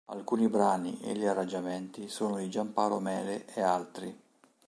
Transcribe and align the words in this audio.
Alcuni 0.11 0.47
brani 0.49 0.99
e 1.03 1.13
gli 1.13 1.27
arrangiamenti 1.27 2.07
sono 2.07 2.37
di 2.37 2.49
Gian 2.49 2.73
Paolo 2.73 2.97
Mele 2.99 3.45
e 3.53 3.61
altri. 3.61 4.19